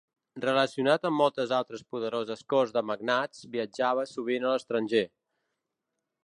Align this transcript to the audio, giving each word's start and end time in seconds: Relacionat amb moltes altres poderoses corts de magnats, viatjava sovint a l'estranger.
Relacionat 0.43 1.03
amb 1.09 1.19
moltes 1.23 1.53
altres 1.57 1.83
poderoses 1.95 2.41
corts 2.53 2.73
de 2.79 2.83
magnats, 2.93 3.43
viatjava 3.57 4.07
sovint 4.15 4.49
a 4.49 4.55
l'estranger. 4.55 5.05